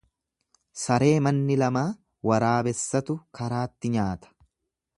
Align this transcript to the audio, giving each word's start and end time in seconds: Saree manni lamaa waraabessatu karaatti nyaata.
Saree 0.83 1.11
manni 1.25 1.57
lamaa 1.63 1.83
waraabessatu 2.31 3.19
karaatti 3.41 3.93
nyaata. 3.99 4.37